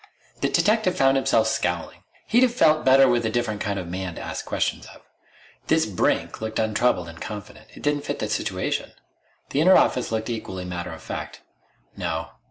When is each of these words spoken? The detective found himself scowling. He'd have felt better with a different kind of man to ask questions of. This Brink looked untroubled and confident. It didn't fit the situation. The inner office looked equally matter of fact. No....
The 0.39 0.49
detective 0.49 0.97
found 0.97 1.15
himself 1.15 1.47
scowling. 1.47 2.01
He'd 2.25 2.41
have 2.41 2.55
felt 2.55 2.83
better 2.83 3.07
with 3.07 3.23
a 3.23 3.29
different 3.29 3.61
kind 3.61 3.77
of 3.77 3.87
man 3.87 4.15
to 4.15 4.21
ask 4.21 4.43
questions 4.47 4.87
of. 4.87 5.01
This 5.67 5.85
Brink 5.85 6.41
looked 6.41 6.57
untroubled 6.57 7.07
and 7.07 7.21
confident. 7.21 7.67
It 7.75 7.83
didn't 7.83 8.05
fit 8.05 8.17
the 8.17 8.27
situation. 8.27 8.93
The 9.51 9.61
inner 9.61 9.77
office 9.77 10.11
looked 10.11 10.31
equally 10.31 10.65
matter 10.65 10.91
of 10.91 11.03
fact. 11.03 11.41
No.... 11.95 12.31